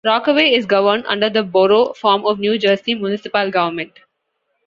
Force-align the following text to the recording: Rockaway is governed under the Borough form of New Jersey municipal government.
Rockaway 0.03 0.55
is 0.55 0.65
governed 0.65 1.05
under 1.05 1.29
the 1.29 1.43
Borough 1.43 1.93
form 1.93 2.25
of 2.25 2.39
New 2.39 2.57
Jersey 2.57 2.95
municipal 2.95 3.51
government. 3.51 3.99